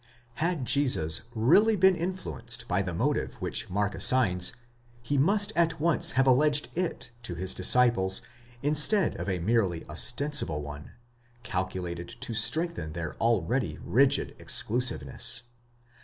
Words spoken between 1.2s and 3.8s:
really been influenced by the motive which